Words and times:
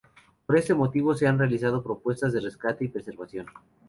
Por 0.47 0.57
este 0.57 0.73
motivo 0.73 1.13
se 1.13 1.27
han 1.27 1.37
realizado 1.37 1.83
propuestas 1.83 2.33
de 2.33 2.39
rescate 2.39 2.85
y 2.85 2.87
preservación. 2.87 3.45